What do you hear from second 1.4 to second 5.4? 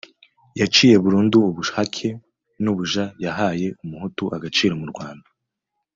ubuhake n'ubuja; yahaye umuhutu agaciro mu rwanda